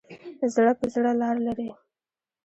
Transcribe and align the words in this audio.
زړه 0.53 0.71
په 0.79 0.85
زړه 0.93 1.11
لار 1.21 1.35
لري. 1.47 1.69